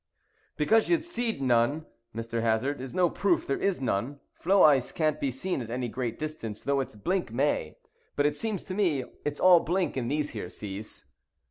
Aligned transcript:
"Because 0.57 0.89
you 0.89 0.99
see'd 0.99 1.43
none, 1.43 1.85
Mr. 2.15 2.41
Hazard, 2.41 2.81
is 2.81 2.91
no 2.95 3.07
proof 3.07 3.45
there 3.45 3.59
is 3.59 3.79
none. 3.79 4.19
Floe 4.33 4.63
ice 4.63 4.91
can't 4.91 5.19
be 5.19 5.29
seen 5.29 5.61
at 5.61 5.69
any 5.69 5.87
great 5.89 6.17
distance, 6.17 6.63
though 6.63 6.79
its 6.79 6.95
blink 6.95 7.31
may. 7.31 7.77
But, 8.15 8.25
it 8.25 8.35
seems 8.35 8.63
to 8.63 8.73
me, 8.73 9.03
it's 9.23 9.39
all 9.39 9.59
blink 9.59 9.95
in 9.97 10.07
these 10.07 10.31
here 10.31 10.49
seas!" 10.49 11.05